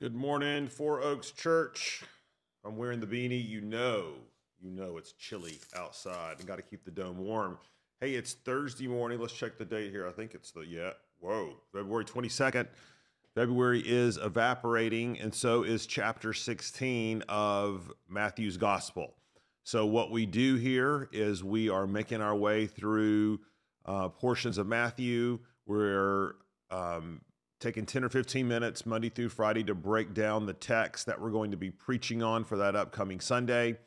[0.00, 2.02] Good morning, Four Oaks Church.
[2.64, 3.48] I'm wearing the beanie.
[3.48, 4.14] You know,
[4.60, 7.58] you know it's chilly outside and got to keep the dome warm.
[8.00, 9.20] Hey, it's Thursday morning.
[9.20, 10.08] Let's check the date here.
[10.08, 12.66] I think it's the, yeah, whoa, February 22nd.
[13.36, 19.14] February is evaporating, and so is chapter 16 of Matthew's Gospel.
[19.62, 23.38] So, what we do here is we are making our way through
[23.86, 25.38] uh, portions of Matthew.
[25.66, 26.34] We're
[26.72, 27.20] um,
[27.64, 31.30] taking 10 or 15 minutes Monday through Friday to break down the text that we're
[31.30, 33.78] going to be preaching on for that upcoming Sunday.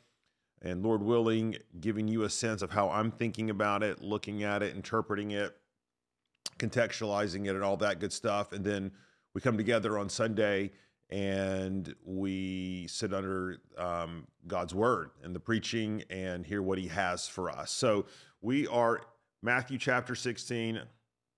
[0.60, 4.64] And Lord willing, giving you a sense of how I'm thinking about it, looking at
[4.64, 5.56] it, interpreting it,
[6.58, 8.52] contextualizing it, and all that good stuff.
[8.52, 8.90] And then
[9.32, 10.72] we come together on Sunday
[11.08, 17.28] and we sit under um, God's word and the preaching and hear what He has
[17.28, 17.70] for us.
[17.70, 18.06] So
[18.40, 19.02] we are
[19.40, 20.80] Matthew chapter 16.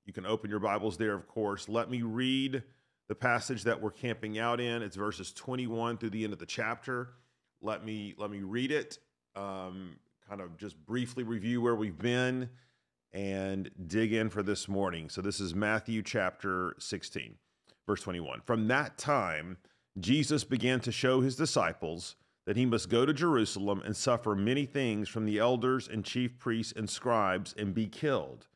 [0.04, 1.68] You can open your Bibles there, of course.
[1.68, 2.62] Let me read
[3.08, 4.82] the passage that we're camping out in.
[4.82, 7.10] It's verses 21 through the end of the chapter.
[7.60, 8.98] Let me let me read it.
[9.36, 9.96] Um,
[10.28, 12.48] kind of just briefly review where we've been
[13.12, 15.08] and dig in for this morning.
[15.08, 17.34] So this is Matthew chapter 16,
[17.86, 18.40] verse 21.
[18.44, 19.58] From that time,
[19.98, 22.16] Jesus began to show his disciples
[22.46, 26.38] that he must go to Jerusalem and suffer many things from the elders and chief
[26.38, 28.46] priests and scribes and be killed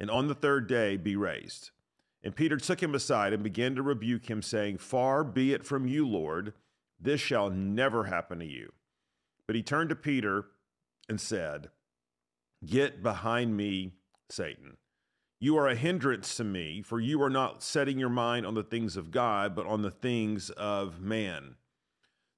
[0.00, 1.70] and on the third day be raised.
[2.24, 5.86] And Peter took him aside and began to rebuke him, saying, Far be it from
[5.86, 6.54] you, Lord,
[6.98, 8.72] this shall never happen to you.
[9.46, 10.46] But he turned to Peter
[11.08, 11.68] and said,
[12.64, 13.92] Get behind me,
[14.28, 14.76] Satan.
[15.38, 18.62] You are a hindrance to me, for you are not setting your mind on the
[18.62, 21.54] things of God, but on the things of man.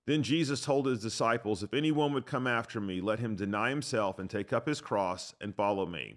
[0.07, 4.21] Then Jesus told his disciples, If anyone would come after me, let him deny himself
[4.21, 6.17] and take up his cross and follow me.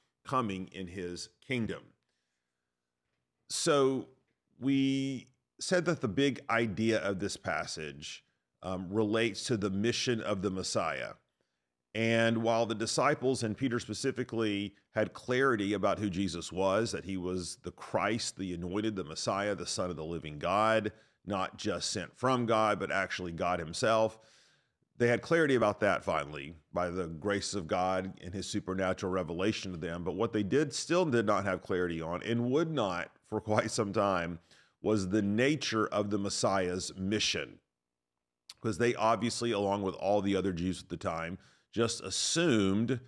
[0.25, 1.81] coming in his kingdom.
[3.49, 4.07] So
[4.59, 5.27] we
[5.59, 8.23] said that the big idea of this passage
[8.63, 11.13] um, relates to the mission of the Messiah.
[11.93, 17.17] And while the disciples and Peter specifically had clarity about who Jesus was, that he
[17.17, 20.93] was the Christ, the anointed, the Messiah, the Son of the living God,
[21.25, 24.17] not just sent from God, but actually God himself,
[25.01, 29.71] they had clarity about that finally by the grace of God and his supernatural revelation
[29.71, 30.03] to them.
[30.03, 33.71] But what they did still did not have clarity on and would not for quite
[33.71, 34.37] some time
[34.79, 37.57] was the nature of the Messiah's mission.
[38.61, 41.39] Because they obviously, along with all the other Jews at the time,
[41.71, 42.99] just assumed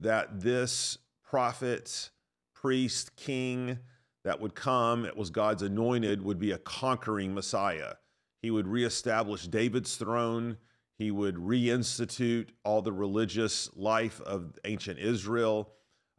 [0.00, 2.08] that this prophet,
[2.54, 3.78] priest, king
[4.24, 7.96] that would come, it was God's anointed, would be a conquering Messiah.
[8.40, 10.56] He would reestablish David's throne
[11.02, 15.72] he would reinstitute all the religious life of ancient Israel.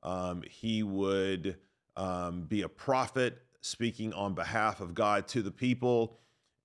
[0.04, 1.58] Um, he would
[1.96, 6.20] um, be a prophet speaking on behalf of God to the people.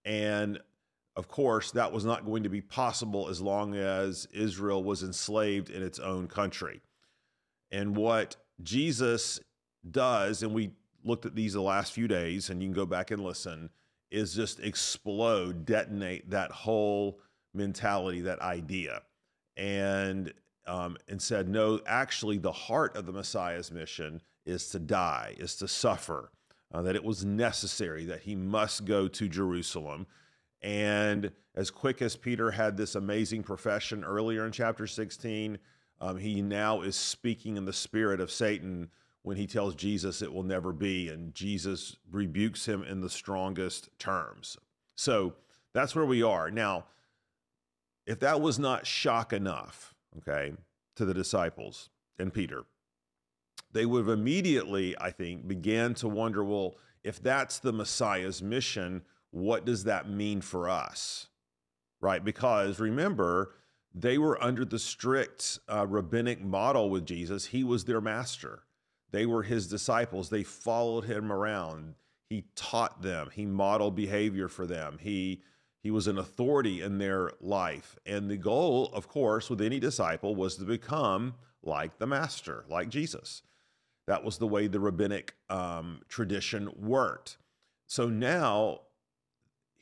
[0.04, 0.58] And
[1.14, 5.70] of course, that was not going to be possible as long as Israel was enslaved
[5.70, 6.80] in its own country.
[7.70, 9.38] And what Jesus
[9.88, 10.72] does, and we
[11.04, 13.70] looked at these the last few days, and you can go back and listen,
[14.10, 17.20] is just explode, detonate that whole
[17.54, 19.02] mentality, that idea,
[19.56, 20.32] and
[20.66, 25.56] um, and said, no, actually, the heart of the Messiah's mission is to die, is
[25.56, 26.30] to suffer,
[26.72, 30.06] uh, that it was necessary, that he must go to Jerusalem.
[30.60, 35.58] And as quick as Peter had this amazing profession earlier in chapter 16,
[36.00, 38.90] um, he now is speaking in the spirit of Satan
[39.22, 41.08] when he tells Jesus it will never be.
[41.08, 44.56] And Jesus rebukes him in the strongest terms.
[44.94, 45.34] So
[45.72, 46.50] that's where we are.
[46.50, 46.84] Now,
[48.08, 50.54] if that was not shock enough, okay,
[50.96, 52.64] to the disciples and Peter,
[53.72, 59.02] they would have immediately, I think, began to wonder well, if that's the Messiah's mission,
[59.30, 61.28] what does that mean for us?
[62.00, 62.24] Right?
[62.24, 63.54] Because remember,
[63.94, 67.44] they were under the strict uh, rabbinic model with Jesus.
[67.44, 68.62] He was their master,
[69.10, 70.28] they were his disciples.
[70.28, 71.94] They followed him around.
[72.28, 74.98] He taught them, he modeled behavior for them.
[75.00, 75.42] He
[75.82, 77.96] he was an authority in their life.
[78.04, 82.88] And the goal, of course, with any disciple was to become like the master, like
[82.88, 83.42] Jesus.
[84.06, 87.36] That was the way the rabbinic um, tradition worked.
[87.86, 88.80] So now,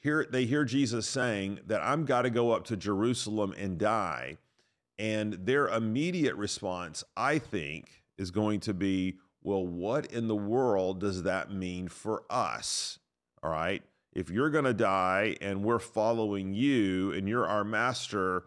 [0.02, 4.38] here they hear Jesus saying that I'm got to go up to Jerusalem and die.
[4.98, 11.00] And their immediate response, I think, is going to be, well, what in the world
[11.00, 12.98] does that mean for us?
[13.42, 13.82] All right.
[14.16, 18.44] If you're going to die and we're following you and you're our master,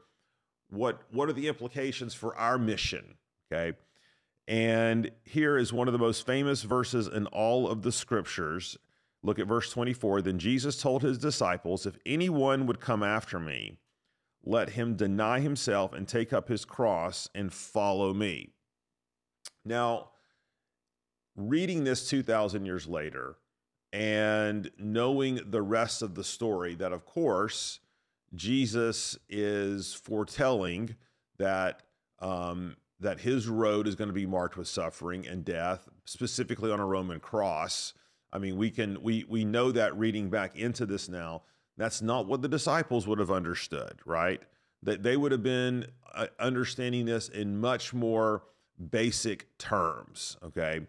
[0.71, 3.19] what what are the implications for our mission?
[3.53, 3.77] Okay.
[4.47, 8.79] And here is one of the most famous verses in all of the scriptures.
[9.21, 10.23] Look at verse 24.
[10.23, 13.77] Then Jesus told his disciples, If anyone would come after me,
[14.43, 18.53] let him deny himself and take up his cross and follow me.
[19.63, 20.09] Now,
[21.35, 23.35] reading this 2,000 years later
[23.91, 27.79] and knowing the rest of the story, that of course,
[28.35, 30.95] Jesus is foretelling
[31.37, 31.83] that
[32.19, 36.79] um, that his road is going to be marked with suffering and death, specifically on
[36.79, 37.93] a Roman cross.
[38.31, 41.43] I mean, we can we we know that reading back into this now.
[41.77, 44.41] That's not what the disciples would have understood, right?
[44.83, 48.43] That they would have been uh, understanding this in much more
[48.91, 50.37] basic terms.
[50.43, 50.81] Okay,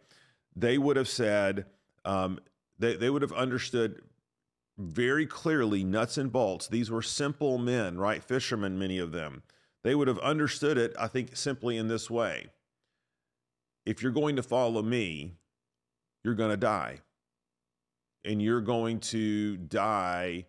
[0.55, 1.67] they would have said
[2.05, 2.41] um,
[2.81, 4.03] they they would have understood
[4.79, 6.67] very clearly nuts and bolts.
[6.67, 8.25] These were simple men, right?
[8.25, 9.43] Fishermen, many of them
[9.83, 12.47] they would have understood it, I think, simply in this way
[13.87, 15.37] If you're going to follow me,
[16.25, 17.01] you're going to die.
[18.25, 20.45] And you're going to die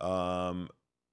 [0.00, 0.68] um,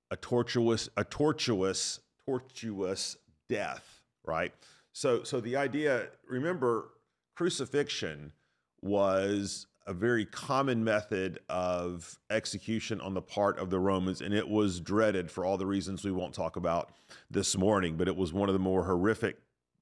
[0.10, 3.16] a tortuous, a tortuous, tortuous
[3.48, 4.52] death, right?
[4.92, 6.90] So, so the idea, remember,
[7.36, 8.34] crucifixion
[8.82, 14.48] was a very common method of execution on the part of the Romans, and it
[14.48, 16.92] was dreaded for all the reasons we won't talk about
[17.32, 19.38] this morning, but it was one of the more horrific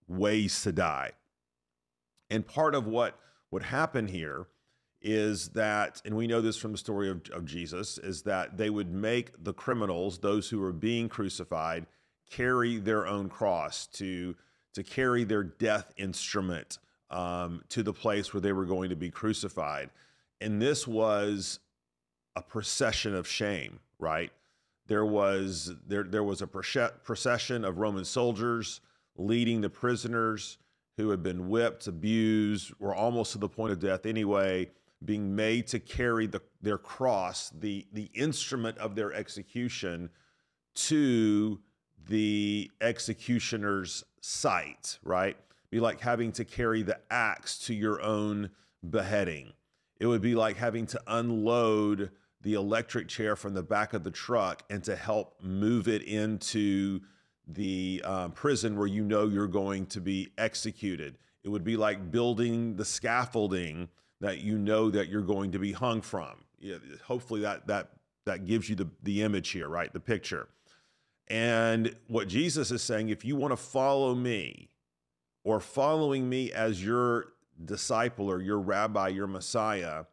[0.08, 1.12] ways to die.
[2.30, 3.20] And part of what
[3.52, 4.48] would happen here
[5.02, 8.70] is that, and we know this from the story of, of Jesus, is that they
[8.70, 11.86] would make the criminals, those who were being crucified,
[12.32, 14.38] carry their own cross to,
[14.74, 16.78] to carry their death instrument
[17.10, 19.90] um, to the place where they were going to be crucified.
[20.42, 21.60] And this was
[22.36, 24.32] a procession of shame, right?
[24.88, 28.82] There was there there was a procession of Roman soldiers
[29.18, 30.58] leading the prisoners
[30.98, 34.70] who had been whipped, abused, were almost to the point of death anyway,
[35.06, 40.10] being made to carry the, their cross, the the instrument of their execution,
[40.76, 41.60] to
[42.08, 45.38] the executioner's site, right?
[45.72, 48.50] Be like having to carry the axe to your own
[48.88, 49.54] beheading.
[50.00, 52.12] It would be like having to unload
[52.42, 57.02] the electric chair from the back of the truck and to help move it into
[57.48, 61.18] the um, prison where you know you're going to be executed.
[61.44, 65.72] It would be like building the scaffolding that you know that you're going to be
[65.72, 66.44] hung from.
[66.60, 67.92] Yeah, hopefully that that
[68.26, 69.92] that gives you the the image here, right?
[69.92, 70.48] The picture.
[71.30, 74.70] And what Jesus is saying, if you want to follow me,
[75.48, 77.32] or following me as your
[77.64, 80.04] disciple or your rabbi, your Messiah,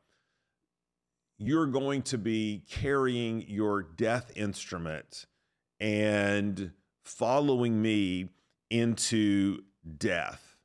[1.38, 5.26] you're going to be carrying your death instrument
[5.80, 6.70] and
[7.02, 8.28] following me
[8.70, 9.58] into
[9.98, 10.56] death.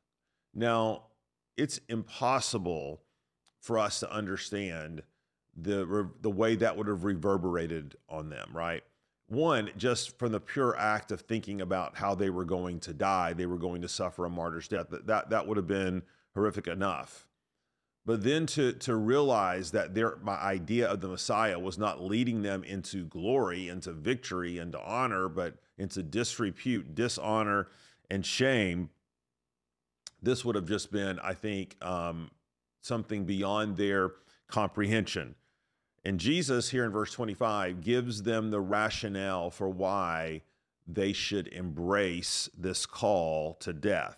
[0.53, 1.05] Now,
[1.57, 3.01] it's impossible
[3.59, 5.01] for us to understand
[5.57, 8.83] the the way that would have reverberated on them, right?
[9.29, 13.33] One, just from the pure act of thinking about how they were going to die,
[13.33, 14.89] they were going to suffer a martyr's death.
[14.89, 17.27] That that, that would have been horrific enough.
[18.05, 22.41] But then to to realize that their my idea of the Messiah was not leading
[22.41, 27.67] them into glory, into victory, into honor, but into disrepute, dishonor,
[28.09, 28.89] and shame.
[30.21, 32.31] This would have just been, I think, um,
[32.81, 34.11] something beyond their
[34.47, 35.35] comprehension.
[36.05, 40.41] And Jesus, here in verse 25, gives them the rationale for why
[40.87, 44.17] they should embrace this call to death.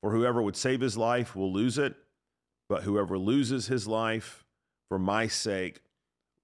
[0.00, 1.96] For whoever would save his life will lose it,
[2.68, 4.44] but whoever loses his life
[4.88, 5.80] for my sake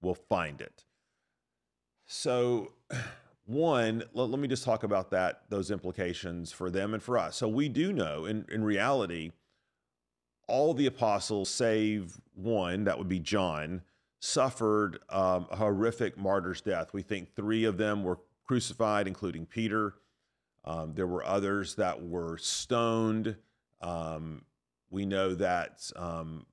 [0.01, 0.83] will find it.
[2.05, 2.73] So,
[3.45, 7.37] one, let, let me just talk about that, those implications for them and for us.
[7.37, 9.31] So, we do know in, in reality,
[10.47, 13.81] all the apostles, save one, that would be John,
[14.25, 16.93] suffered um, a horrific martyr's death.
[16.93, 19.95] We think three of them were crucified, including Peter.
[20.65, 23.35] Um, there were others that were stoned.
[23.81, 24.43] Um,
[24.89, 26.45] we know that um,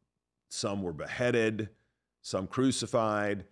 [0.51, 1.71] some were beheaded,
[2.21, 3.45] some crucified.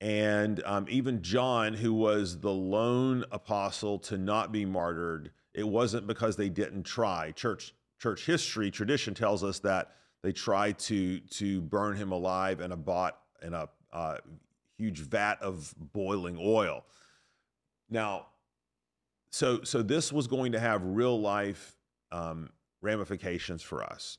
[0.00, 6.06] And um, even John, who was the lone apostle to not be martyred, it wasn't
[6.06, 7.30] because they didn't try.
[7.30, 9.92] Church church history tradition tells us that
[10.22, 14.16] they tried to to burn him alive in a bot in a uh,
[14.78, 16.84] huge vat of boiling oil.
[17.90, 18.26] Now,
[19.30, 21.76] so so this was going to have real life
[22.10, 24.18] um, ramifications for us.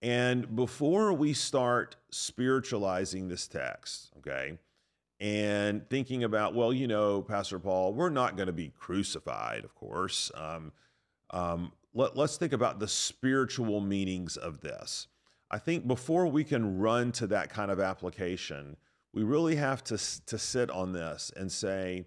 [0.00, 4.58] And before we start spiritualizing this text, okay,
[5.20, 9.74] and thinking about, well, you know, Pastor Paul, we're not going to be crucified, of
[9.74, 10.30] course.
[10.34, 10.72] Um,
[11.30, 15.08] um, let, let's think about the spiritual meanings of this.
[15.50, 18.76] I think before we can run to that kind of application,
[19.12, 22.04] we really have to, to sit on this and say,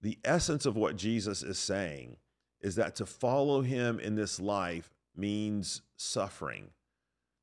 [0.00, 2.16] the essence of what Jesus is saying
[2.60, 6.70] is that to follow him in this life means suffering.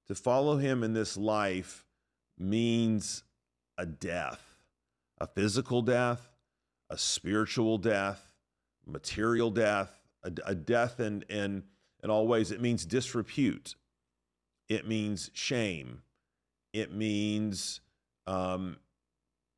[0.07, 1.85] To follow him in this life
[2.37, 3.23] means
[3.77, 4.53] a death
[5.19, 6.29] a physical death,
[6.89, 8.33] a spiritual death,
[8.85, 9.89] material death,
[10.23, 11.63] a, a death in, in,
[12.03, 12.51] in all ways.
[12.51, 13.75] It means disrepute,
[14.73, 16.01] it means shame,
[16.73, 17.81] it means
[18.27, 18.77] um,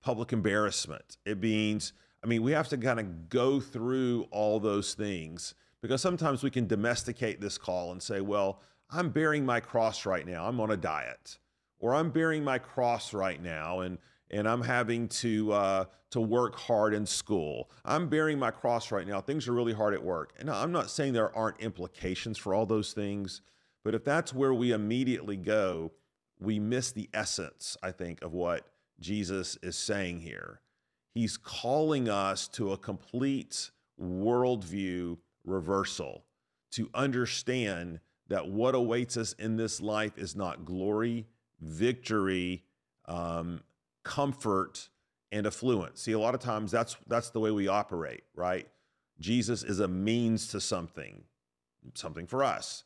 [0.02, 1.18] public embarrassment.
[1.26, 1.94] It means,
[2.24, 6.50] I mean, we have to kind of go through all those things because sometimes we
[6.50, 10.48] can domesticate this call and say, well, I'm bearing my cross right now.
[10.48, 11.38] I'm on a diet.
[11.80, 13.98] Or I'm bearing my cross right now and
[14.32, 17.70] and I'm having to uh, to work hard in school.
[17.84, 19.22] I'm bearing my cross right now.
[19.22, 20.34] Things are really hard at work.
[20.40, 23.42] And I'm not saying there aren't implications for all those things,
[23.86, 25.92] but if that's where we immediately go,
[26.40, 28.68] we miss the essence, I think, of what
[29.00, 30.60] Jesus is saying here.
[31.14, 33.70] He's calling us to a complete
[34.02, 36.26] worldview reversal
[36.72, 41.28] to understand that what awaits us in this life is not glory,
[41.62, 42.64] victory,
[43.08, 43.62] um,
[44.04, 44.90] comfort
[45.32, 46.02] and affluence.
[46.02, 48.68] See, a lot of times that's that's the way we operate, right?
[49.20, 51.24] Jesus is a means to something,
[51.94, 52.84] something for us,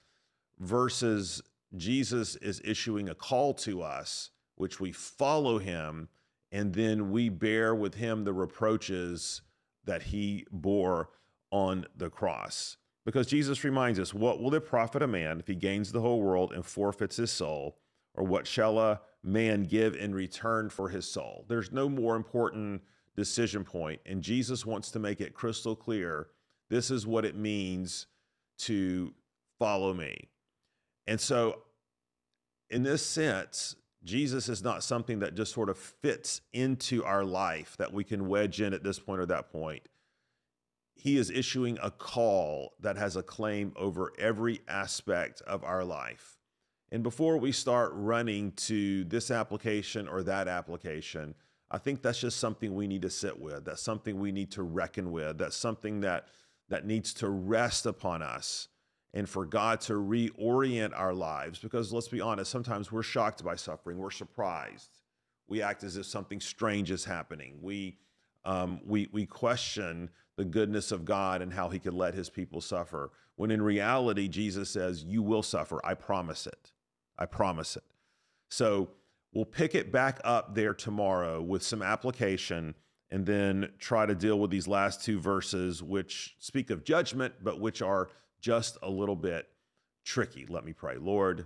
[0.59, 1.41] versus
[1.75, 6.09] Jesus is issuing a call to us, which we follow him,
[6.51, 9.41] and then we bear with him the reproaches
[9.85, 11.09] that he bore
[11.51, 12.77] on the cross.
[13.05, 16.21] Because Jesus reminds us, what will it profit a man if he gains the whole
[16.21, 17.77] world and forfeits his soul?
[18.13, 21.45] Or what shall a man give in return for his soul.
[21.47, 22.81] There's no more important
[23.15, 26.27] decision point, and Jesus wants to make it crystal clear
[26.69, 28.07] this is what it means
[28.59, 29.13] to
[29.57, 30.28] follow me.
[31.07, 31.63] And so,
[32.69, 37.75] in this sense, Jesus is not something that just sort of fits into our life
[37.77, 39.87] that we can wedge in at this point or that point.
[40.95, 46.37] He is issuing a call that has a claim over every aspect of our life.
[46.91, 51.35] And before we start running to this application or that application,
[51.71, 53.65] I think that's just something we need to sit with.
[53.65, 55.37] That's something we need to reckon with.
[55.37, 56.27] That's something that
[56.69, 58.67] that needs to rest upon us
[59.13, 63.55] and for God to reorient our lives because let's be honest, sometimes we're shocked by
[63.55, 63.97] suffering.
[63.97, 64.99] We're surprised.
[65.47, 67.57] We act as if something strange is happening.
[67.61, 67.97] We
[68.45, 72.61] um, we we question the goodness of God and how He could let His people
[72.61, 73.11] suffer.
[73.35, 75.83] When in reality, Jesus says, "You will suffer.
[75.85, 76.71] I promise it."
[77.19, 77.83] I promise it.
[78.49, 78.89] So
[79.33, 82.73] we'll pick it back up there tomorrow with some application
[83.11, 87.59] and then try to deal with these last two verses, which speak of judgment, but
[87.59, 88.09] which are
[88.41, 89.47] just a little bit
[90.05, 90.45] tricky.
[90.47, 90.97] Let me pray.
[90.97, 91.45] Lord,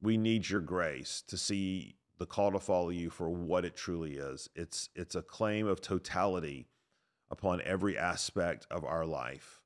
[0.00, 4.16] we need your grace to see the call to follow you for what it truly
[4.16, 4.48] is.
[4.54, 6.68] It's, it's a claim of totality
[7.30, 9.60] upon every aspect of our life.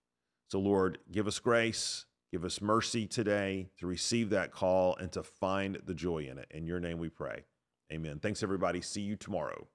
[0.49, 5.23] So, Lord, give us grace Give us mercy today to receive that call and to
[5.23, 6.49] find the joy in it.
[6.50, 7.44] In your name we pray.
[7.92, 8.18] Amen.
[8.18, 8.80] Thanks, everybody.
[8.80, 9.68] See you tomorrow.